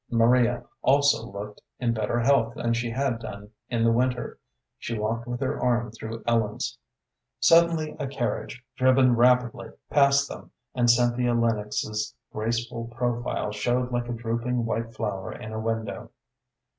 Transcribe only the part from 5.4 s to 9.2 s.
her arm through Ellen's. Suddenly a carriage, driven